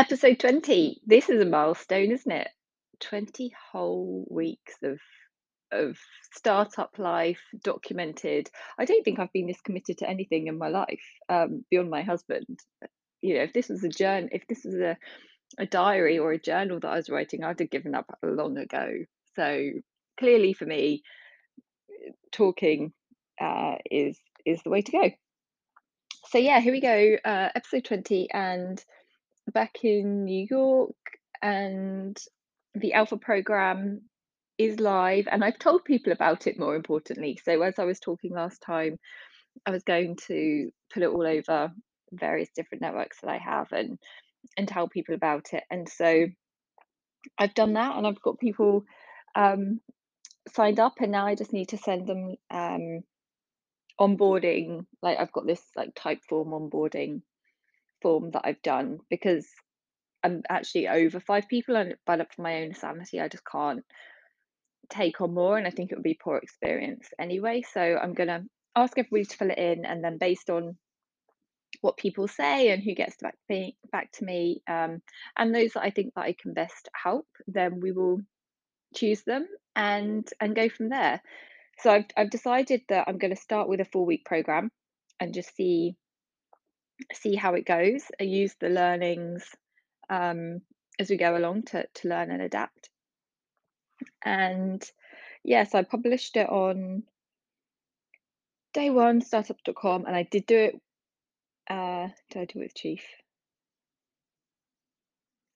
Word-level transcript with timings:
Episode 0.00 0.40
20. 0.40 1.02
This 1.04 1.28
is 1.28 1.42
a 1.42 1.44
milestone, 1.44 2.10
isn't 2.10 2.32
it? 2.32 2.48
20 3.00 3.52
whole 3.70 4.26
weeks 4.30 4.72
of 4.82 4.98
of 5.72 5.98
startup 6.32 6.98
life 6.98 7.42
documented. 7.62 8.48
I 8.78 8.86
don't 8.86 9.04
think 9.04 9.18
I've 9.18 9.32
been 9.34 9.46
this 9.46 9.60
committed 9.60 9.98
to 9.98 10.08
anything 10.08 10.46
in 10.46 10.56
my 10.56 10.68
life, 10.68 11.04
um, 11.28 11.66
beyond 11.70 11.90
my 11.90 12.00
husband. 12.00 12.60
You 13.20 13.34
know, 13.34 13.42
if 13.42 13.52
this 13.52 13.68
was 13.68 13.84
a 13.84 13.90
journal, 13.90 14.30
if 14.32 14.46
this 14.48 14.64
was 14.64 14.76
a 14.76 14.96
a 15.58 15.66
diary 15.66 16.18
or 16.18 16.32
a 16.32 16.40
journal 16.40 16.80
that 16.80 16.88
I 16.88 16.96
was 16.96 17.10
writing, 17.10 17.44
I'd 17.44 17.60
have 17.60 17.68
given 17.68 17.94
up 17.94 18.06
long 18.22 18.56
ago. 18.56 18.90
So, 19.36 19.70
clearly 20.18 20.54
for 20.54 20.64
me, 20.64 21.02
talking, 22.32 22.94
uh, 23.38 23.74
is 23.90 24.18
is 24.46 24.62
the 24.62 24.70
way 24.70 24.80
to 24.80 24.92
go. 24.92 25.10
So 26.30 26.38
yeah, 26.38 26.60
here 26.60 26.72
we 26.72 26.80
go, 26.80 27.16
uh, 27.24 27.48
episode 27.54 27.84
20, 27.84 28.30
and 28.30 28.82
back 29.52 29.84
in 29.84 30.24
New 30.24 30.46
York, 30.48 30.94
and 31.42 32.16
the 32.74 32.94
Alpha 32.94 33.16
program 33.16 34.02
is 34.58 34.78
live, 34.78 35.26
and 35.30 35.42
I've 35.42 35.58
told 35.58 35.84
people 35.84 36.12
about 36.12 36.46
it 36.46 36.58
more 36.58 36.76
importantly. 36.76 37.38
So 37.44 37.62
as 37.62 37.78
I 37.78 37.84
was 37.84 37.98
talking 37.98 38.32
last 38.32 38.60
time, 38.60 38.98
I 39.66 39.70
was 39.70 39.82
going 39.82 40.16
to 40.28 40.70
put 40.92 41.02
it 41.02 41.08
all 41.08 41.26
over 41.26 41.72
various 42.12 42.50
different 42.54 42.82
networks 42.82 43.20
that 43.20 43.30
I 43.30 43.38
have 43.38 43.72
and 43.72 43.98
and 44.56 44.66
tell 44.66 44.88
people 44.88 45.14
about 45.14 45.52
it. 45.52 45.64
And 45.70 45.88
so 45.88 46.26
I've 47.38 47.54
done 47.54 47.74
that, 47.74 47.96
and 47.96 48.06
I've 48.06 48.22
got 48.22 48.38
people 48.38 48.84
um, 49.34 49.80
signed 50.54 50.80
up, 50.80 50.94
and 51.00 51.12
now 51.12 51.26
I 51.26 51.34
just 51.34 51.52
need 51.52 51.70
to 51.70 51.78
send 51.78 52.06
them 52.06 52.36
um, 52.50 53.00
onboarding. 54.00 54.86
Like 55.02 55.18
I've 55.18 55.32
got 55.32 55.46
this 55.46 55.62
like 55.76 55.94
Typeform 55.94 56.48
onboarding 56.48 57.22
form 58.02 58.30
that 58.32 58.42
I've 58.44 58.62
done 58.62 58.98
because 59.08 59.46
I'm 60.22 60.42
actually 60.48 60.88
over 60.88 61.20
five 61.20 61.48
people, 61.48 61.76
and 61.76 61.94
but 62.06 62.32
for 62.34 62.42
my 62.42 62.62
own 62.62 62.74
sanity, 62.74 63.20
I 63.20 63.28
just 63.28 63.44
can't 63.44 63.84
take 64.90 65.20
on 65.20 65.34
more, 65.34 65.56
and 65.56 65.66
I 65.66 65.70
think 65.70 65.90
it 65.90 65.96
would 65.96 66.04
be 66.04 66.18
poor 66.22 66.36
experience 66.36 67.08
anyway. 67.18 67.62
So 67.72 67.80
I'm 67.80 68.14
gonna 68.14 68.44
ask 68.76 68.98
everybody 68.98 69.24
to 69.24 69.36
fill 69.36 69.50
it 69.50 69.58
in, 69.58 69.84
and 69.84 70.04
then 70.04 70.18
based 70.18 70.50
on 70.50 70.76
what 71.80 71.96
people 71.96 72.28
say 72.28 72.70
and 72.70 72.82
who 72.82 72.94
gets 72.94 73.16
back 73.22 73.36
me, 73.48 73.76
back 73.92 74.12
to 74.12 74.24
me, 74.24 74.62
um, 74.68 75.00
and 75.38 75.54
those 75.54 75.72
that 75.72 75.82
I 75.82 75.90
think 75.90 76.14
that 76.14 76.24
I 76.24 76.34
can 76.40 76.52
best 76.52 76.88
help, 76.92 77.26
then 77.46 77.80
we 77.80 77.92
will 77.92 78.20
choose 78.94 79.22
them 79.22 79.46
and 79.76 80.28
and 80.40 80.54
go 80.56 80.68
from 80.68 80.88
there. 80.88 81.22
So 81.78 81.90
I've 81.90 82.06
I've 82.16 82.30
decided 82.30 82.82
that 82.88 83.08
I'm 83.08 83.18
going 83.18 83.34
to 83.34 83.40
start 83.40 83.68
with 83.68 83.80
a 83.80 83.86
four 83.86 84.04
week 84.04 84.24
program 84.24 84.70
and 85.18 85.32
just 85.32 85.54
see 85.56 85.96
see 87.12 87.34
how 87.34 87.54
it 87.54 87.66
goes. 87.66 88.02
I 88.20 88.24
use 88.24 88.54
the 88.60 88.68
learnings 88.68 89.44
um, 90.08 90.60
as 90.98 91.10
we 91.10 91.16
go 91.16 91.36
along 91.36 91.62
to 91.64 91.86
to 91.86 92.08
learn 92.08 92.30
and 92.30 92.42
adapt. 92.42 92.90
And 94.24 94.82
yes, 95.44 95.74
I 95.74 95.82
published 95.82 96.36
it 96.36 96.48
on 96.48 97.04
day 98.72 98.90
one, 98.90 99.20
startup.com, 99.20 100.06
and 100.06 100.16
I 100.16 100.22
did 100.24 100.46
do 100.46 100.58
it. 100.58 100.80
Uh, 101.68 102.08
did 102.30 102.40
I 102.40 102.44
do 102.46 102.58
it 102.60 102.62
with 102.64 102.74
Chief? 102.74 103.04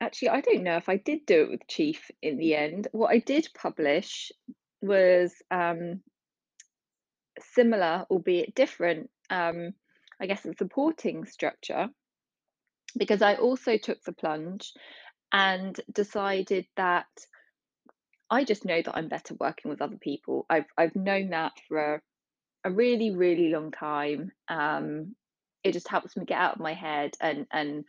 Actually, 0.01 0.31
I 0.31 0.41
don't 0.41 0.65
know 0.65 0.77
if 0.77 0.89
I 0.89 0.97
did 0.97 1.27
do 1.27 1.43
it 1.43 1.51
with 1.51 1.67
Chief 1.67 2.11
in 2.23 2.37
the 2.37 2.55
end. 2.55 2.89
What 2.93 3.11
I 3.11 3.19
did 3.19 3.49
publish 3.55 4.33
was 4.81 5.33
um, 5.51 6.03
similar, 7.41 8.05
albeit 8.11 8.55
different, 8.55 9.11
um, 9.31 9.73
I 10.21 10.27
guess, 10.27 10.45
a 10.45 10.55
supporting 10.55 11.25
structure, 11.25 11.89
because 12.97 13.23
I 13.23 13.35
also 13.37 13.77
took 13.77 14.03
the 14.03 14.13
plunge 14.13 14.73
and 15.33 15.79
decided 15.93 16.67
that 16.77 17.07
I 18.31 18.45
just 18.45 18.65
know 18.65 18.81
that 18.81 18.97
I'm 18.97 19.09
better 19.09 19.35
working 19.39 19.71
with 19.71 19.83
other 19.83 19.99
people. 19.99 20.47
I've 20.49 20.67
I've 20.79 20.97
known 20.97 21.31
that 21.31 21.53
for 21.69 21.95
a, 21.95 22.01
a 22.69 22.71
really 22.73 23.15
really 23.15 23.51
long 23.51 23.71
time. 23.71 24.33
Um, 24.49 25.15
it 25.63 25.73
just 25.73 25.89
helps 25.89 26.17
me 26.17 26.25
get 26.25 26.39
out 26.39 26.55
of 26.55 26.61
my 26.61 26.75
head 26.75 27.15
and 27.21 27.47
and 27.53 27.85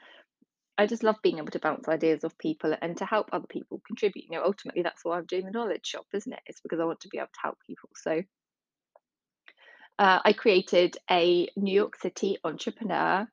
I 0.78 0.88
just 0.88 1.04
love 1.04 1.16
being 1.24 1.38
able 1.38 1.52
to 1.52 1.60
bounce 1.60 1.88
ideas 1.88 2.24
off 2.26 2.38
people 2.38 2.76
and 2.82 2.98
to 2.98 3.06
help 3.06 3.30
other 3.32 3.48
people 3.48 3.82
contribute. 3.88 4.26
You 4.26 4.38
know, 4.38 4.44
ultimately 4.44 4.82
that's 4.82 5.06
why 5.06 5.18
I'm 5.18 5.26
doing 5.26 5.46
the 5.46 5.52
knowledge 5.52 5.86
shop, 5.86 6.06
isn't 6.14 6.34
it? 6.34 6.42
It's 6.48 6.60
because 6.60 6.80
I 6.82 6.86
want 6.86 7.00
to 7.02 7.08
be 7.08 7.18
able 7.18 7.28
to 7.28 7.40
help 7.42 7.58
people. 7.66 7.90
So 7.96 8.22
uh, 9.98 10.20
I 10.24 10.34
created 10.34 10.98
a 11.10 11.48
New 11.56 11.74
York 11.74 11.96
City 11.98 12.38
entrepreneur 12.44 13.28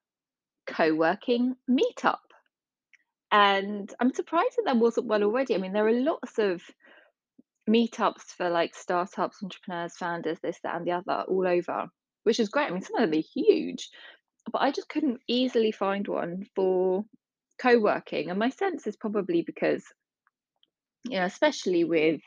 co-working 0.67 1.56
meetup. 1.69 2.19
And 3.31 3.93
I'm 3.99 4.12
surprised 4.12 4.56
that 4.56 4.65
there 4.67 4.75
wasn't 4.75 5.06
one 5.06 5.23
already. 5.23 5.55
I 5.55 5.59
mean, 5.59 5.73
there 5.73 5.87
are 5.87 5.93
lots 5.93 6.39
of 6.39 6.62
meetups 7.69 8.34
for 8.37 8.50
like 8.50 8.75
startups, 8.75 9.43
entrepreneurs, 9.43 9.97
founders, 9.97 10.39
this, 10.43 10.59
that, 10.62 10.77
and 10.77 10.87
the 10.87 10.93
other 10.93 11.25
all 11.28 11.47
over, 11.47 11.89
which 12.25 12.39
is 12.39 12.49
great. 12.49 12.69
I 12.69 12.71
mean, 12.71 12.83
some 12.83 12.97
of 12.97 13.11
them 13.11 13.19
are 13.19 13.23
huge, 13.23 13.89
but 14.53 14.61
I 14.61 14.71
just 14.71 14.89
couldn't 14.89 15.21
easily 15.27 15.73
find 15.73 16.06
one 16.06 16.47
for 16.55 17.05
co-working. 17.61 18.31
And 18.31 18.39
my 18.39 18.50
sense 18.50 18.87
is 18.87 18.97
probably 18.97 19.43
because, 19.43 19.84
you 21.09 21.19
know, 21.19 21.25
especially 21.25 21.84
with 21.84 22.21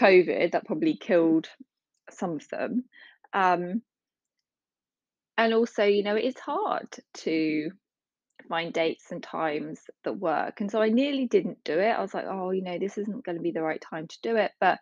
COVID, 0.00 0.52
that 0.52 0.66
probably 0.66 0.96
killed 0.96 1.48
some 2.10 2.32
of 2.32 2.48
them. 2.48 2.84
Um, 3.32 3.82
and 5.36 5.54
also, 5.54 5.84
you 5.84 6.02
know, 6.02 6.16
it's 6.16 6.40
hard 6.40 6.88
to 7.18 7.70
find 8.48 8.72
dates 8.72 9.10
and 9.10 9.22
times 9.22 9.80
that 10.04 10.14
work. 10.14 10.60
And 10.60 10.70
so 10.70 10.82
I 10.82 10.88
nearly 10.88 11.26
didn't 11.26 11.62
do 11.64 11.78
it. 11.78 11.90
I 11.90 12.00
was 12.00 12.14
like, 12.14 12.24
oh, 12.26 12.50
you 12.50 12.62
know, 12.62 12.78
this 12.78 12.98
isn't 12.98 13.24
going 13.24 13.36
to 13.36 13.42
be 13.42 13.52
the 13.52 13.62
right 13.62 13.80
time 13.80 14.06
to 14.08 14.18
do 14.22 14.36
it. 14.36 14.52
But 14.60 14.78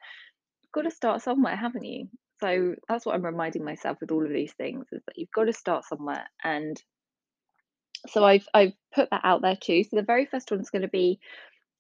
you've 0.63 0.73
got 0.73 0.89
to 0.89 0.95
start 0.95 1.23
somewhere, 1.23 1.57
haven't 1.57 1.85
you? 1.85 2.09
So 2.41 2.75
that's 2.89 3.05
what 3.07 3.15
I'm 3.15 3.25
reminding 3.25 3.65
myself 3.65 3.99
with 4.01 4.11
all 4.11 4.25
of 4.25 4.33
these 4.33 4.53
things 4.53 4.87
is 4.93 5.03
that 5.07 5.17
you've 5.17 5.31
got 5.35 5.45
to 5.45 5.53
start 5.53 5.85
somewhere. 5.85 6.25
And 6.45 6.81
so 8.09 8.25
I've 8.25 8.47
I've 8.55 8.75
put 8.95 9.11
that 9.11 9.23
out 9.25 9.43
there 9.43 9.57
too. 9.57 9.85
So 9.85 9.97
the 9.97 10.03
very 10.03 10.27
first 10.27 10.51
one 10.51 10.61
is 10.61 10.71
going 10.71 10.83
to 10.83 10.89
be 10.89 11.19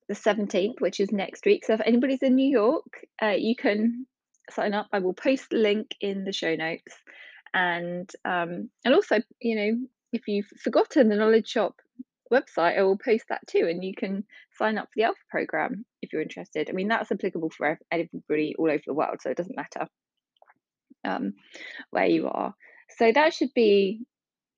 the 0.08 0.14
17th, 0.14 0.80
which 0.80 1.00
is 1.00 1.12
next 1.12 1.44
week. 1.44 1.64
So 1.64 1.74
if 1.74 1.80
anybody's 1.84 2.22
in 2.22 2.34
New 2.34 2.48
York, 2.48 3.06
uh, 3.22 3.34
you 3.36 3.54
can 3.56 4.06
sign 4.50 4.74
up. 4.74 4.88
I 4.92 4.98
will 4.98 5.14
post 5.14 5.50
the 5.50 5.56
link 5.56 5.94
in 6.00 6.24
the 6.24 6.32
show 6.32 6.54
notes. 6.54 6.94
And 7.54 8.10
um, 8.24 8.70
and 8.84 8.94
also, 8.94 9.18
you 9.40 9.56
know, 9.56 9.78
if 10.12 10.28
you've 10.28 10.50
forgotten 10.62 11.08
the 11.08 11.16
Knowledge 11.16 11.48
Shop 11.48 11.74
website, 12.32 12.78
I 12.78 12.82
will 12.82 12.98
post 12.98 13.24
that 13.28 13.46
too, 13.46 13.66
and 13.68 13.84
you 13.84 13.94
can 13.94 14.24
sign 14.58 14.78
up 14.78 14.86
for 14.86 14.92
the 14.96 15.04
Alpha 15.04 15.20
program 15.30 15.84
if 16.02 16.12
you're 16.12 16.22
interested. 16.22 16.68
I 16.68 16.72
mean, 16.72 16.88
that's 16.88 17.12
applicable 17.12 17.50
for 17.50 17.78
everybody 17.90 18.54
all 18.58 18.70
over 18.70 18.82
the 18.86 18.94
world, 18.94 19.18
so 19.20 19.30
it 19.30 19.36
doesn't 19.36 19.56
matter 19.56 19.88
um, 21.04 21.34
where 21.90 22.06
you 22.06 22.28
are. 22.28 22.54
So 22.98 23.10
that 23.12 23.34
should 23.34 23.54
be 23.54 24.02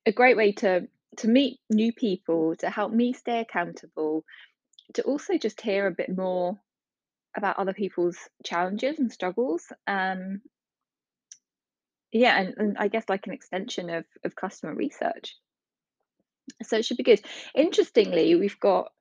a 0.05 0.11
great 0.11 0.37
way 0.37 0.53
to 0.53 0.87
to 1.17 1.27
meet 1.27 1.59
new 1.69 1.91
people, 1.93 2.55
to 2.57 2.69
help 2.69 2.91
me 2.91 3.13
stay 3.13 3.39
accountable, 3.39 4.23
to 4.93 5.01
also 5.03 5.37
just 5.37 5.61
hear 5.61 5.87
a 5.87 5.91
bit 5.91 6.15
more 6.15 6.59
about 7.39 7.57
other 7.57 7.73
people's 7.73 8.17
challenges 8.45 8.99
and 8.99 9.11
struggles. 9.11 9.65
Um, 9.87 10.41
yeah, 12.11 12.39
and, 12.39 12.53
and 12.57 12.77
I 12.77 12.87
guess 12.87 13.05
like 13.09 13.27
an 13.27 13.33
extension 13.33 13.89
of 13.89 14.05
of 14.23 14.35
customer 14.35 14.73
research. 14.73 15.35
So 16.63 16.77
it 16.77 16.85
should 16.85 16.97
be 16.97 17.03
good. 17.03 17.21
Interestingly, 17.55 18.35
we've 18.35 18.59
got 18.59 18.91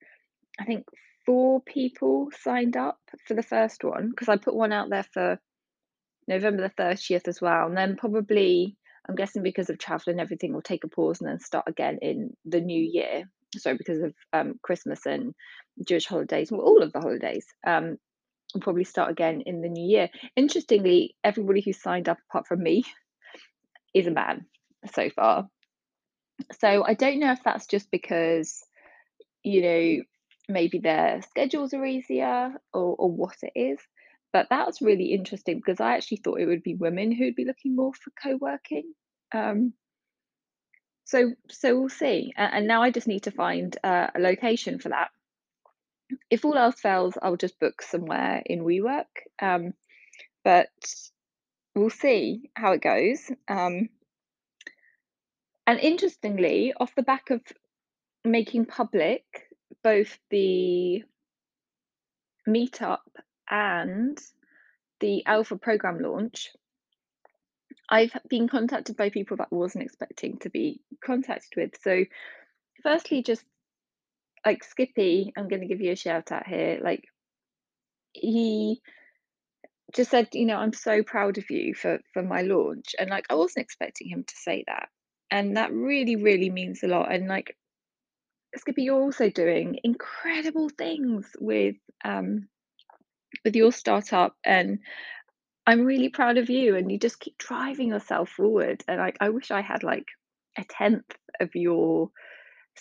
I 0.58 0.64
think 0.64 0.86
four 1.28 1.60
people 1.60 2.30
signed 2.40 2.76
up 2.76 2.98
for 3.26 3.34
the 3.34 3.42
first 3.42 3.84
one 3.84 4.08
because 4.08 4.28
I 4.28 4.38
put 4.38 4.54
one 4.54 4.72
out 4.72 4.88
there 4.88 5.04
for 5.12 5.38
November 6.26 6.62
the 6.62 6.82
30th 6.82 7.28
as 7.28 7.40
well. 7.40 7.66
And 7.66 7.76
then 7.76 7.96
probably, 7.96 8.76
I'm 9.08 9.14
guessing 9.14 9.42
because 9.42 9.70
of 9.70 9.78
travel 9.78 10.10
and 10.10 10.20
everything, 10.20 10.52
we'll 10.52 10.62
take 10.62 10.84
a 10.84 10.88
pause 10.88 11.20
and 11.20 11.28
then 11.28 11.40
start 11.40 11.64
again 11.66 11.98
in 12.02 12.36
the 12.44 12.60
new 12.60 12.80
year. 12.80 13.28
Sorry, 13.56 13.76
because 13.76 14.00
of 14.00 14.14
um, 14.32 14.60
Christmas 14.62 15.06
and 15.06 15.34
Jewish 15.86 16.06
holidays, 16.06 16.52
well, 16.52 16.60
all 16.60 16.82
of 16.82 16.92
the 16.92 17.00
holidays. 17.00 17.46
Um, 17.66 17.98
we'll 18.54 18.62
probably 18.62 18.84
start 18.84 19.10
again 19.10 19.42
in 19.46 19.60
the 19.60 19.68
new 19.68 19.86
year. 19.86 20.08
Interestingly, 20.36 21.16
everybody 21.22 21.60
who 21.60 21.72
signed 21.72 22.08
up, 22.08 22.18
apart 22.28 22.46
from 22.46 22.62
me, 22.62 22.84
is 23.94 24.06
a 24.06 24.12
man 24.12 24.46
so 24.94 25.10
far. 25.10 25.48
So 26.60 26.84
I 26.84 26.94
don't 26.94 27.18
know 27.18 27.32
if 27.32 27.42
that's 27.44 27.66
just 27.66 27.90
because, 27.90 28.62
you 29.42 29.62
know, 29.62 30.02
maybe 30.48 30.78
their 30.78 31.20
schedules 31.22 31.74
are 31.74 31.84
easier 31.84 32.52
or, 32.72 32.96
or 32.96 33.10
what 33.10 33.36
it 33.42 33.52
is. 33.54 33.78
But 34.32 34.46
that's 34.50 34.82
really 34.82 35.12
interesting 35.12 35.56
because 35.56 35.80
I 35.80 35.94
actually 35.94 36.18
thought 36.18 36.40
it 36.40 36.46
would 36.46 36.62
be 36.62 36.74
women 36.74 37.12
who'd 37.12 37.34
be 37.34 37.46
looking 37.46 37.74
more 37.74 37.92
for 37.94 38.12
co-working. 38.22 38.92
Um, 39.34 39.72
so 41.04 41.32
so 41.48 41.78
we'll 41.78 41.88
see. 41.88 42.34
And 42.36 42.66
now 42.66 42.82
I 42.82 42.90
just 42.90 43.08
need 43.08 43.22
to 43.22 43.30
find 43.30 43.74
uh, 43.82 44.08
a 44.14 44.20
location 44.20 44.78
for 44.78 44.90
that. 44.90 45.08
If 46.30 46.44
all 46.44 46.56
else 46.56 46.80
fails, 46.80 47.14
I'll 47.20 47.36
just 47.36 47.60
book 47.60 47.82
somewhere 47.82 48.42
in 48.44 48.60
WeWork. 48.60 49.04
Um, 49.40 49.74
but 50.44 50.68
we'll 51.74 51.90
see 51.90 52.50
how 52.54 52.72
it 52.72 52.82
goes. 52.82 53.30
Um, 53.48 53.88
and 55.66 55.78
interestingly, 55.80 56.72
off 56.78 56.94
the 56.94 57.02
back 57.02 57.30
of 57.30 57.42
making 58.24 58.66
public 58.66 59.24
both 59.82 60.18
the 60.30 61.02
meetup 62.48 62.98
and 63.50 64.18
the 65.00 65.24
alpha 65.26 65.56
program 65.56 66.00
launch, 66.00 66.50
I've 67.90 68.16
been 68.28 68.48
contacted 68.48 68.96
by 68.96 69.10
people 69.10 69.36
that 69.38 69.48
I 69.52 69.54
wasn't 69.54 69.84
expecting 69.84 70.38
to 70.38 70.50
be 70.50 70.80
contacted 71.04 71.52
with. 71.56 71.72
So, 71.82 72.04
firstly, 72.82 73.22
just 73.22 73.44
like 74.44 74.64
Skippy, 74.64 75.32
I'm 75.36 75.48
going 75.48 75.62
to 75.62 75.68
give 75.68 75.80
you 75.80 75.92
a 75.92 75.96
shout 75.96 76.32
out 76.32 76.46
here. 76.46 76.80
Like, 76.82 77.04
he 78.12 78.80
just 79.94 80.10
said, 80.10 80.28
you 80.32 80.46
know, 80.46 80.56
I'm 80.56 80.72
so 80.72 81.02
proud 81.02 81.38
of 81.38 81.50
you 81.50 81.74
for 81.74 81.98
for 82.12 82.22
my 82.22 82.42
launch, 82.42 82.94
and 82.98 83.10
like 83.10 83.26
I 83.30 83.34
wasn't 83.34 83.64
expecting 83.64 84.08
him 84.08 84.24
to 84.24 84.34
say 84.36 84.64
that, 84.66 84.88
and 85.30 85.56
that 85.56 85.72
really, 85.72 86.16
really 86.16 86.50
means 86.50 86.82
a 86.82 86.88
lot. 86.88 87.12
And 87.12 87.28
like 87.28 87.56
Skippy, 88.56 88.82
you're 88.82 89.00
also 89.00 89.30
doing 89.30 89.78
incredible 89.84 90.68
things 90.68 91.26
with 91.38 91.76
um 92.04 92.48
with 93.44 93.56
your 93.56 93.72
startup, 93.72 94.36
and 94.44 94.78
I'm 95.66 95.84
really 95.84 96.08
proud 96.08 96.38
of 96.38 96.50
you. 96.50 96.76
And 96.76 96.90
you 96.90 96.98
just 96.98 97.20
keep 97.20 97.38
driving 97.38 97.88
yourself 97.88 98.30
forward. 98.30 98.82
And 98.88 98.98
like 98.98 99.16
I 99.20 99.30
wish 99.30 99.50
I 99.50 99.60
had 99.60 99.82
like 99.82 100.06
a 100.58 100.64
tenth 100.64 101.10
of 101.40 101.50
your 101.54 102.10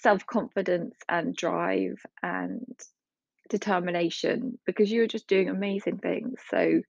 self 0.01 0.25
confidence 0.25 0.95
and 1.09 1.35
drive 1.35 2.05
and 2.21 2.65
determination 3.49 4.57
because 4.65 4.91
you're 4.91 5.07
just 5.07 5.27
doing 5.27 5.49
amazing 5.49 5.97
things. 5.97 6.39
So 6.49 6.81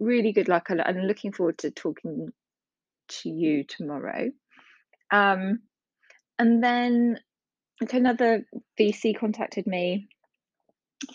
really 0.00 0.32
good 0.32 0.48
luck 0.48 0.70
and 0.70 0.80
and 0.80 1.06
looking 1.06 1.32
forward 1.32 1.58
to 1.58 1.70
talking 1.70 2.28
to 3.08 3.28
you 3.28 3.64
tomorrow. 3.64 4.30
Um, 5.10 5.60
and 6.38 6.62
then 6.62 7.18
another 7.92 8.44
VC 8.78 9.18
contacted 9.18 9.66
me 9.66 10.08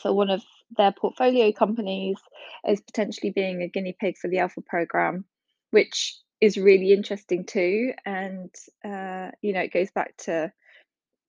for 0.01 0.13
one 0.13 0.29
of 0.29 0.43
their 0.75 0.91
portfolio 0.91 1.51
companies 1.51 2.17
as 2.65 2.81
potentially 2.81 3.31
being 3.31 3.61
a 3.61 3.67
guinea 3.67 3.95
pig 3.99 4.17
for 4.17 4.29
the 4.29 4.39
Alpha 4.39 4.61
program, 4.61 5.25
which 5.71 6.17
is 6.41 6.57
really 6.57 6.91
interesting 6.91 7.45
too. 7.45 7.93
And 8.05 8.53
uh, 8.85 9.31
you 9.41 9.53
know, 9.53 9.61
it 9.61 9.73
goes 9.73 9.91
back 9.91 10.15
to 10.17 10.51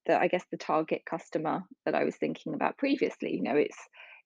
the 0.08 0.18
I 0.18 0.26
guess 0.26 0.44
the 0.50 0.56
target 0.56 1.02
customer 1.08 1.62
that 1.84 1.94
I 1.94 2.02
was 2.02 2.16
thinking 2.16 2.54
about 2.54 2.78
previously. 2.78 3.36
You 3.36 3.42
know, 3.42 3.56
it's 3.56 3.78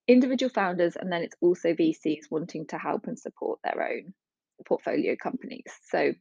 individual 0.09 0.51
founders 0.51 0.97
and 0.97 1.13
then 1.13 1.23
it's 1.23 1.37
also 1.43 1.75
VCs 1.75 2.31
wanting 2.31 2.67
to 2.69 2.79
help 2.79 3.07
and 3.07 3.19
support 3.19 3.59
their 3.63 3.83
own 3.83 4.15
portfolio 4.67 5.17
companies. 5.21 5.71
So 5.91 6.15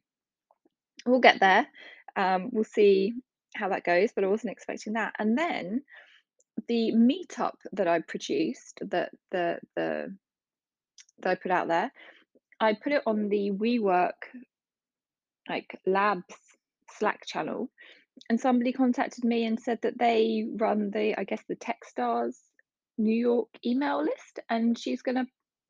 we'll 1.06 1.20
get 1.20 1.40
there. 1.40 1.66
Um, 2.16 2.50
we'll 2.52 2.64
see 2.64 3.14
how 3.54 3.70
that 3.70 3.84
goes, 3.84 4.10
but 4.14 4.24
I 4.24 4.28
wasn't 4.28 4.52
expecting 4.52 4.94
that. 4.94 5.14
And 5.18 5.38
then 5.38 5.82
the 6.68 6.92
meetup 6.94 7.54
that 7.72 7.88
I 7.88 8.00
produced, 8.00 8.80
that 8.90 9.10
the 9.30 9.58
the 9.76 10.14
that 11.20 11.30
I 11.30 11.34
put 11.36 11.50
out 11.50 11.68
there, 11.68 11.90
I 12.60 12.74
put 12.74 12.92
it 12.92 13.02
on 13.06 13.28
the 13.28 13.52
WeWork 13.52 14.12
like 15.48 15.78
labs 15.86 16.34
Slack 16.98 17.26
channel, 17.26 17.70
and 18.28 18.40
somebody 18.40 18.72
contacted 18.72 19.24
me 19.24 19.44
and 19.44 19.60
said 19.60 19.78
that 19.82 19.98
they 19.98 20.46
run 20.56 20.90
the 20.90 21.18
I 21.18 21.24
guess 21.24 21.42
the 21.48 21.56
TechStars 21.56 22.34
New 22.98 23.14
York 23.14 23.48
email 23.64 24.02
list, 24.02 24.40
and 24.48 24.78
she's 24.78 25.02
going 25.02 25.16
to 25.16 25.26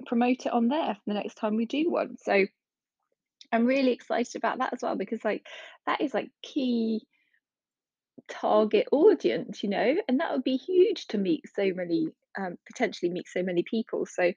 promote 0.06 0.47
it 0.47 0.53
on 0.53 0.69
there 0.69 0.94
for 0.94 1.03
the 1.06 1.15
next 1.15 1.35
time 1.35 1.56
we 1.56 1.67
do 1.67 1.91
one. 1.91 2.17
So 2.19 2.47
I'm 3.53 3.67
really 3.67 3.93
excited 3.93 4.37
about 4.37 4.59
that 4.59 4.73
as 4.73 4.81
well 4.83 4.97
because 4.97 5.25
like 5.25 5.47
that 5.87 6.00
is 6.00 6.15
like 6.15 6.31
key 6.43 7.06
target 8.29 8.89
audience, 8.93 9.62
you 9.62 9.69
know, 9.69 9.94
and 10.09 10.21
that 10.21 10.33
would 10.33 10.44
be 10.44 10.56
huge 10.56 11.06
to 11.09 11.19
meet 11.19 11.43
so 11.55 11.71
many, 11.75 12.09
um, 12.39 12.56
potentially 12.67 13.11
meet 13.11 13.27
so 13.29 13.43
many 13.43 13.62
people. 13.62 14.06
So 14.06 14.33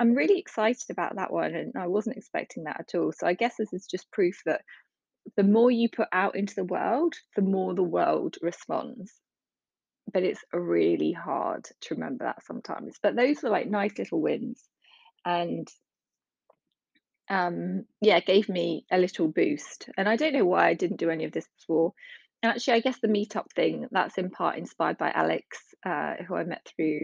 I'm 0.00 0.14
really 0.14 0.38
excited 0.38 0.90
about 0.90 1.16
that 1.16 1.32
one, 1.32 1.54
and 1.54 1.72
I 1.76 1.86
wasn't 1.86 2.16
expecting 2.16 2.64
that 2.64 2.80
at 2.80 2.98
all. 2.98 3.12
So 3.12 3.26
I 3.26 3.34
guess 3.34 3.56
this 3.58 3.72
is 3.72 3.86
just 3.86 4.10
proof 4.12 4.40
that 4.46 4.60
the 5.36 5.44
more 5.44 5.70
you 5.70 5.88
put 5.88 6.08
out 6.12 6.36
into 6.36 6.54
the 6.54 6.64
world, 6.64 7.14
the 7.36 7.42
more 7.42 7.74
the 7.74 7.82
world 7.82 8.36
responds. 8.42 9.12
But 10.12 10.22
it's 10.22 10.42
really 10.52 11.12
hard 11.12 11.66
to 11.82 11.94
remember 11.94 12.24
that 12.24 12.44
sometimes. 12.44 12.96
But 13.02 13.16
those 13.16 13.42
were 13.42 13.50
like 13.50 13.68
nice 13.68 13.98
little 13.98 14.20
wins. 14.20 14.62
And 15.24 15.68
um, 17.28 17.84
yeah, 18.00 18.20
gave 18.20 18.48
me 18.48 18.86
a 18.90 18.98
little 18.98 19.28
boost. 19.28 19.88
And 19.96 20.08
I 20.08 20.16
don't 20.16 20.32
know 20.32 20.46
why 20.46 20.68
I 20.68 20.74
didn't 20.74 20.98
do 20.98 21.10
any 21.10 21.24
of 21.24 21.32
this 21.32 21.46
before. 21.58 21.92
Actually, 22.42 22.74
I 22.74 22.80
guess 22.80 22.98
the 23.00 23.08
meetup 23.08 23.50
thing, 23.54 23.86
that's 23.90 24.16
in 24.16 24.30
part 24.30 24.56
inspired 24.56 24.96
by 24.96 25.10
Alex, 25.10 25.58
uh, 25.84 26.14
who 26.26 26.36
I 26.36 26.44
met 26.44 26.66
through 26.76 27.00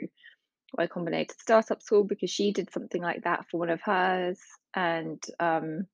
Y 0.79 0.87
Combinator 0.87 1.33
Startup 1.41 1.83
School 1.83 2.05
because 2.05 2.31
she 2.31 2.53
did 2.53 2.73
something 2.73 3.03
like 3.03 3.25
that 3.25 3.47
for 3.51 3.59
one 3.59 3.71
of 3.71 3.81
hers. 3.83 4.39
And 4.75 5.23
um, 5.41 5.87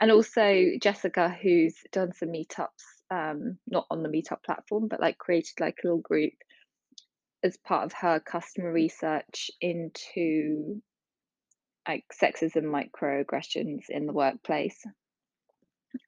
and 0.00 0.10
also 0.10 0.66
Jessica, 0.80 1.36
who's 1.42 1.74
done 1.92 2.12
some 2.14 2.30
meetups, 2.30 2.68
um, 3.10 3.58
not 3.66 3.86
on 3.90 4.02
the 4.02 4.08
meetup 4.08 4.42
platform, 4.44 4.88
but 4.88 5.00
like 5.00 5.18
created 5.18 5.60
like 5.60 5.76
a 5.82 5.86
little 5.86 6.00
group 6.00 6.32
as 7.42 7.56
part 7.58 7.84
of 7.84 7.92
her 7.92 8.20
customer 8.20 8.72
research 8.72 9.50
into 9.60 10.80
like 11.86 12.04
sexism 12.20 12.64
microaggressions 12.64 13.90
in 13.90 14.06
the 14.06 14.12
workplace. 14.12 14.82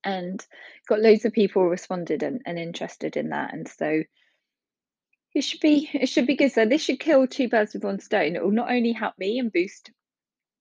And 0.04 0.44
got 0.88 1.00
loads 1.00 1.24
of 1.24 1.32
people 1.32 1.68
responded 1.68 2.22
and, 2.22 2.40
and 2.46 2.58
interested 2.58 3.16
in 3.16 3.30
that 3.30 3.52
and 3.52 3.66
so 3.66 4.04
it 5.34 5.42
should 5.42 5.60
be 5.60 5.90
it 5.92 6.08
should 6.08 6.26
be 6.26 6.36
good. 6.36 6.52
So 6.52 6.66
this 6.66 6.82
should 6.82 7.00
kill 7.00 7.26
two 7.26 7.48
birds 7.48 7.74
with 7.74 7.84
one 7.84 8.00
stone. 8.00 8.36
It 8.36 8.44
will 8.44 8.52
not 8.52 8.70
only 8.70 8.92
help 8.92 9.14
me 9.18 9.38
and 9.38 9.52
boost 9.52 9.90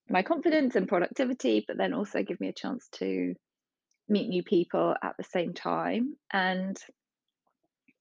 my 0.08 0.22
confidence 0.22 0.74
and 0.74 0.88
productivity 0.88 1.64
but 1.66 1.76
then 1.76 1.92
also 1.92 2.22
give 2.22 2.40
me 2.40 2.48
a 2.48 2.52
chance 2.52 2.88
to 2.92 3.34
meet 4.08 4.28
new 4.28 4.42
people 4.42 4.94
at 5.02 5.14
the 5.16 5.24
same 5.24 5.54
time 5.54 6.16
and 6.32 6.76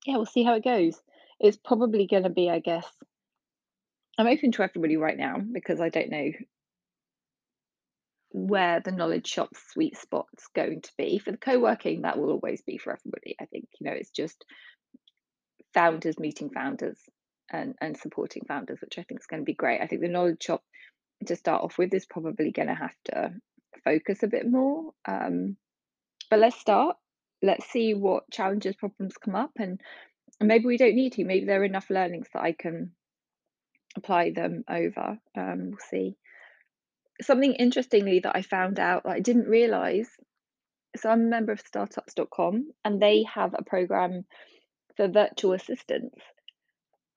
yeah 0.06 0.16
we'll 0.16 0.26
see 0.26 0.44
how 0.44 0.56
it 0.56 0.64
goes 0.64 1.00
it's 1.40 1.58
probably 1.58 2.08
going 2.08 2.24
to 2.24 2.30
be 2.30 2.50
i 2.50 2.60
guess 2.60 2.86
i'm 4.18 4.28
open 4.28 4.52
to 4.52 4.64
everybody 4.64 4.98
right 4.98 5.18
now 5.18 5.38
because 5.54 5.80
i 5.80 5.90
don't 5.90 6.10
know 6.10 6.32
where 8.32 8.80
the 8.80 8.92
knowledge 8.92 9.28
shop 9.28 9.50
sweet 9.72 9.98
spot's 9.98 10.48
going 10.56 10.82
to 10.82 10.92
be. 10.98 11.20
For 11.20 11.32
the 11.32 11.38
co-working, 11.38 12.02
that 12.02 12.18
will 12.18 12.32
always 12.32 12.62
be 12.62 12.78
for 12.78 12.94
everybody. 12.94 13.36
I 13.40 13.46
think, 13.46 13.68
you 13.80 13.86
know, 13.86 13.96
it's 13.96 14.10
just 14.10 14.46
founders 15.74 16.20
meeting 16.20 16.50
founders 16.50 16.98
and, 17.52 17.76
and 17.82 17.98
supporting 17.98 18.44
founders, 18.48 18.80
which 18.82 18.98
I 18.98 19.04
think 19.04 19.20
is 19.20 19.28
going 19.28 19.42
to 19.42 19.46
be 19.46 19.54
great. 19.54 19.82
I 19.82 19.88
think 19.88 20.02
the 20.02 20.08
knowledge 20.08 20.44
shop 20.44 20.64
to 21.28 21.36
start 21.36 21.64
off 21.64 21.78
with 21.78 21.94
is 21.94 22.06
probably 22.06 22.52
going 22.52 22.68
to 22.68 22.76
have 22.76 22.96
to 23.06 23.34
focus 23.84 24.24
a 24.24 24.28
bit 24.28 24.50
more. 24.50 24.94
Um, 25.08 25.58
but 26.30 26.40
let's 26.40 26.60
start. 26.60 26.98
Let's 27.42 27.66
see 27.70 27.94
what 27.94 28.30
challenges, 28.32 28.76
problems 28.76 29.18
come 29.18 29.36
up, 29.36 29.52
and, 29.58 29.82
and 30.40 30.48
maybe 30.48 30.66
we 30.66 30.78
don't 30.78 30.96
need 30.96 31.14
to. 31.14 31.26
Maybe 31.26 31.46
there 31.46 31.62
are 31.62 31.66
enough 31.66 31.90
learnings 31.90 32.28
that 32.34 32.44
I 32.44 32.52
can 32.52 32.92
apply 33.98 34.32
them 34.32 34.64
over. 34.70 35.18
Um, 35.36 35.72
we'll 35.72 35.78
see 35.90 36.16
something 37.22 37.54
interestingly 37.54 38.20
that 38.20 38.36
I 38.36 38.42
found 38.42 38.80
out 38.80 39.04
that 39.04 39.14
I 39.14 39.20
didn't 39.20 39.48
realize. 39.48 40.10
So 40.98 41.10
I'm 41.10 41.22
a 41.22 41.30
member 41.30 41.52
of 41.52 41.62
startups.com 41.62 42.72
and 42.84 43.02
they 43.02 43.24
have 43.24 43.54
a 43.58 43.64
program 43.64 44.26
for 44.98 45.08
virtual 45.08 45.54
assistants. 45.54 46.20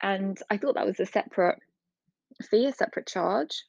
And 0.01 0.37
I 0.49 0.57
thought 0.57 0.75
that 0.75 0.85
was 0.85 0.99
a 0.99 1.05
separate 1.05 1.59
fee, 2.49 2.65
a 2.65 2.73
separate 2.73 3.07
charge. 3.07 3.63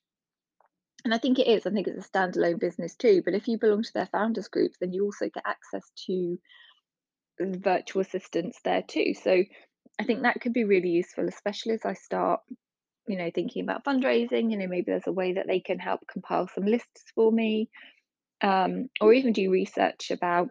And 1.07 1.15
I 1.15 1.19
think 1.19 1.39
it 1.39 1.47
is. 1.47 1.65
I 1.65 1.71
think 1.71 1.87
it's 1.87 2.05
a 2.05 2.11
standalone 2.11 2.59
business 2.59 2.97
too. 2.97 3.23
But 3.25 3.35
if 3.35 3.47
you 3.47 3.59
belong 3.59 3.85
to 3.85 3.93
their 3.95 4.09
founders 4.11 4.49
group, 4.49 4.73
then 4.81 4.93
you 4.93 5.05
also 5.05 5.31
get 5.33 5.45
access 5.47 5.89
to 6.07 6.37
virtual 7.41 8.03
assistants 8.03 8.59
there 8.65 8.83
too. 8.83 9.15
So 9.15 9.45
I 10.01 10.05
think 10.05 10.23
that 10.23 10.41
could 10.41 10.53
be 10.53 10.65
really 10.65 10.89
useful, 10.89 11.29
especially 11.29 11.75
as 11.75 11.85
I 11.85 11.93
start 11.95 12.41
you 13.07 13.17
know, 13.17 13.31
thinking 13.33 13.63
about 13.63 13.85
fundraising, 13.85 14.51
you 14.51 14.59
know, 14.59 14.67
maybe 14.67 14.87
there's 14.89 15.07
a 15.07 15.13
way 15.13 15.35
that 15.35 15.47
they 15.47 15.61
can 15.61 15.79
help 15.79 16.01
compile 16.11 16.49
some 16.53 16.65
lists 16.65 17.05
for 17.15 17.31
me, 17.31 17.71
um, 18.43 18.89
or 19.01 19.13
even 19.13 19.33
do 19.33 19.49
research 19.49 20.11
about 20.11 20.49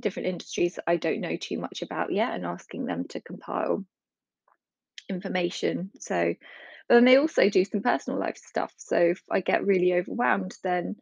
different 0.00 0.26
industries 0.26 0.74
that 0.74 0.84
I 0.88 0.96
don't 0.96 1.20
know 1.20 1.36
too 1.36 1.60
much 1.60 1.82
about 1.82 2.12
yet 2.12 2.34
and 2.34 2.44
asking 2.44 2.86
them 2.86 3.04
to 3.10 3.20
compile 3.20 3.84
information. 5.08 5.92
So, 6.00 6.34
but 6.88 6.96
then 6.96 7.04
they 7.04 7.16
also 7.16 7.48
do 7.50 7.64
some 7.64 7.82
personal 7.82 8.18
life 8.20 8.36
stuff. 8.36 8.72
So 8.76 8.96
if 8.96 9.22
I 9.30 9.40
get 9.40 9.66
really 9.66 9.94
overwhelmed, 9.94 10.54
then 10.62 10.96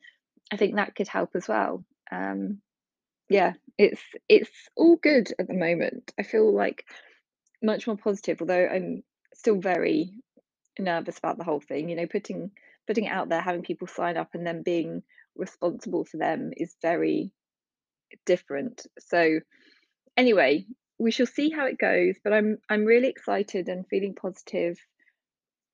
I 0.53 0.57
think 0.57 0.76
that 0.76 0.95
could 0.95 1.09
help 1.09 1.31
as 1.35 1.49
well. 1.49 1.85
Um, 2.11 2.61
yeah, 3.29 3.55
it's 3.79 4.03
it's 4.29 4.50
all 4.76 4.97
good 4.97 5.33
at 5.38 5.49
the 5.49 5.55
moment. 5.55 6.12
I 6.19 6.23
feel 6.23 6.53
like 6.55 6.85
much 7.62 7.87
more 7.87 7.97
positive, 7.97 8.41
although 8.41 8.67
I'm 8.67 9.03
still 9.35 9.61
very 9.61 10.11
nervous 10.79 11.19
about 11.19 11.38
the 11.38 11.45
whole 11.45 11.61
thing. 11.61 11.88
You 11.88 11.97
know, 11.97 12.07
putting 12.07 12.50
putting 12.87 13.05
it 13.05 13.12
out 13.12 13.29
there, 13.29 13.41
having 13.41 13.62
people 13.62 13.87
sign 13.88 14.17
up, 14.17 14.31
and 14.35 14.47
then 14.47 14.62
being 14.62 15.03
responsible 15.37 16.05
for 16.05 16.19
them 16.19 16.53
is 16.57 16.76
very 16.83 17.33
different. 18.26 18.87
So, 19.00 19.41
anyway, 20.17 20.67
we 20.99 21.11
shall 21.11 21.26
see 21.26 21.50
how 21.50 21.67
it 21.67 21.79
goes, 21.79 22.17
but 22.23 22.33
I'm 22.33 22.59
I'm 22.71 22.85
really 22.85 23.09
excited 23.09 23.69
and 23.69 23.87
feeling 23.88 24.14
positive 24.14 24.79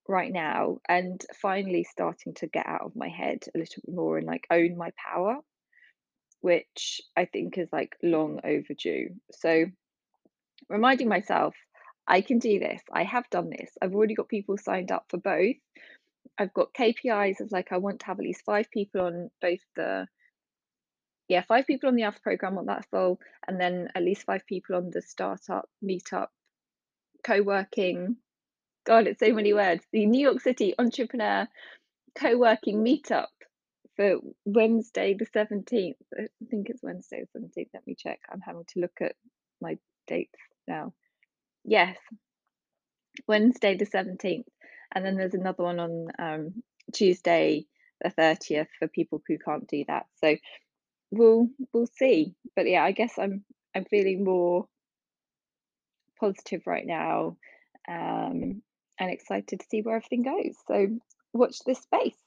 right 0.07 0.31
now 0.31 0.77
and 0.87 1.23
finally 1.41 1.83
starting 1.83 2.33
to 2.35 2.47
get 2.47 2.65
out 2.65 2.81
of 2.81 2.95
my 2.95 3.09
head 3.09 3.43
a 3.53 3.57
little 3.57 3.81
bit 3.85 3.95
more 3.95 4.17
and 4.17 4.27
like 4.27 4.45
own 4.51 4.77
my 4.77 4.91
power, 4.97 5.37
which 6.41 7.01
I 7.15 7.25
think 7.25 7.57
is 7.57 7.69
like 7.71 7.95
long 8.03 8.39
overdue. 8.43 9.09
So 9.31 9.65
reminding 10.69 11.07
myself, 11.07 11.55
I 12.07 12.21
can 12.21 12.39
do 12.39 12.59
this. 12.59 12.81
I 12.91 13.03
have 13.03 13.29
done 13.29 13.49
this. 13.49 13.71
I've 13.81 13.93
already 13.93 14.15
got 14.15 14.27
people 14.27 14.57
signed 14.57 14.91
up 14.91 15.05
for 15.09 15.17
both. 15.17 15.55
I've 16.37 16.53
got 16.53 16.73
KPIs 16.73 17.39
of 17.39 17.51
like 17.51 17.71
I 17.71 17.77
want 17.77 17.99
to 17.99 18.05
have 18.07 18.19
at 18.19 18.25
least 18.25 18.43
five 18.45 18.69
people 18.71 19.01
on 19.01 19.29
both 19.41 19.59
the 19.75 20.07
yeah, 21.31 21.43
five 21.47 21.65
people 21.65 21.87
on 21.87 21.95
the 21.95 22.03
Alpha 22.03 22.19
program 22.21 22.57
on 22.57 22.65
that 22.65 22.85
goal, 22.91 23.17
and 23.47 23.57
then 23.57 23.87
at 23.95 24.03
least 24.03 24.23
five 24.23 24.45
people 24.45 24.75
on 24.75 24.89
the 24.91 25.01
startup, 25.01 25.69
meetup, 25.81 26.27
co-working. 27.23 28.17
God, 28.85 29.07
it's 29.07 29.19
so 29.19 29.33
many 29.33 29.53
words. 29.53 29.83
The 29.91 30.05
New 30.05 30.21
York 30.21 30.41
City 30.41 30.73
Entrepreneur 30.77 31.47
Co-working 32.17 32.83
Meetup 32.83 33.27
for 33.95 34.17
Wednesday 34.43 35.15
the 35.17 35.25
17th. 35.25 35.95
I 36.17 36.27
think 36.49 36.69
it's 36.69 36.83
Wednesday 36.83 37.23
the 37.33 37.39
17th. 37.39 37.69
Let 37.73 37.87
me 37.87 37.95
check. 37.95 38.19
I'm 38.31 38.41
having 38.41 38.65
to 38.73 38.79
look 38.79 38.97
at 39.01 39.15
my 39.61 39.77
dates 40.07 40.39
now. 40.67 40.93
Yes, 41.63 41.97
Wednesday 43.27 43.77
the 43.77 43.85
17th. 43.85 44.45
And 44.93 45.05
then 45.05 45.15
there's 45.15 45.33
another 45.33 45.63
one 45.63 45.79
on 45.79 46.07
um, 46.19 46.63
Tuesday 46.93 47.65
the 48.03 48.09
30th 48.09 48.67
for 48.79 48.87
people 48.87 49.21
who 49.27 49.37
can't 49.37 49.67
do 49.67 49.85
that. 49.87 50.07
So 50.21 50.35
we'll 51.11 51.47
we'll 51.73 51.87
see. 51.87 52.35
But 52.55 52.67
yeah, 52.67 52.83
I 52.83 52.91
guess 52.91 53.13
I'm 53.17 53.43
I'm 53.75 53.85
feeling 53.85 54.23
more 54.23 54.67
positive 56.19 56.63
right 56.65 56.85
now, 56.85 57.37
um, 57.87 58.61
and 59.01 59.11
excited 59.11 59.59
to 59.59 59.65
see 59.69 59.81
where 59.81 59.95
everything 59.97 60.23
goes. 60.23 60.55
So 60.67 60.87
watch 61.33 61.57
this 61.65 61.79
space. 61.79 62.20